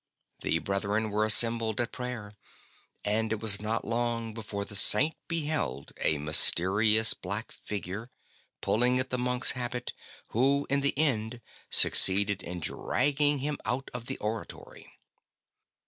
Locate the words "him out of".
13.45-14.07